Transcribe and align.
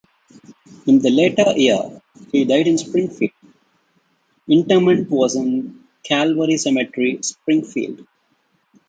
In 0.87 0.97
the 0.97 1.11
latter 1.11 1.55
year, 1.59 2.01
he 2.31 2.43
died 2.43 2.65
in 2.67 2.79
Springfield; 2.79 3.33
interment 4.49 5.07
was 5.11 5.35
in 5.35 5.87
Calvary 6.03 6.57
Cemetery, 6.57 7.19
Springfield. 7.21 8.07